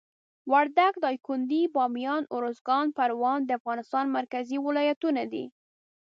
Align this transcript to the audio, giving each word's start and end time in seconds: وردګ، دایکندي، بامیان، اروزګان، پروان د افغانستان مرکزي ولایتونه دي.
وردګ، 0.51 0.93
دایکندي، 1.05 1.61
بامیان، 1.75 2.23
اروزګان، 2.35 2.85
پروان 2.97 3.39
د 3.45 3.49
افغانستان 3.59 4.05
مرکزي 4.17 4.57
ولایتونه 4.65 5.23
دي. 5.31 5.45